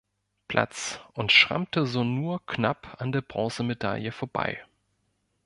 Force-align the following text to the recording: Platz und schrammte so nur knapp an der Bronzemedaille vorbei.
Platz 0.47 0.99
und 1.13 1.31
schrammte 1.31 1.85
so 1.85 2.03
nur 2.03 2.43
knapp 2.47 2.95
an 2.99 3.11
der 3.11 3.21
Bronzemedaille 3.21 4.11
vorbei. 4.11 4.65